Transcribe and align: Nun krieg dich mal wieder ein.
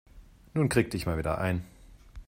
Nun 0.55 0.67
krieg 0.69 0.89
dich 0.89 1.05
mal 1.05 1.19
wieder 1.19 1.37
ein. 1.37 1.63